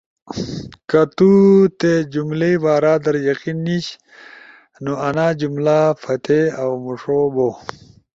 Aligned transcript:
کہ 0.89 1.01
تو 1.15 1.29
تی 1.79 1.91
جملئی 2.13 2.53
بارا 2.63 2.93
در 3.03 3.15
یقین 3.29 3.57
نیِش 3.65 3.87
نو 4.83 4.93
انا 5.07 5.27
جملہ 5.39 5.79
پھاتے 6.01 6.39
اؤ 6.61 6.73
مُݜو 6.83 7.19
بو۔ 7.33 7.49